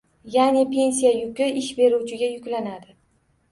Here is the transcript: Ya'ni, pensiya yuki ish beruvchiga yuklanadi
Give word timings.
Ya'ni, 0.35 0.63
pensiya 0.71 1.11
yuki 1.17 1.51
ish 1.63 1.69
beruvchiga 1.83 2.33
yuklanadi 2.33 2.99